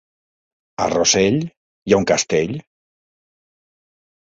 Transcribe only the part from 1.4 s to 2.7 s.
hi ha un castell?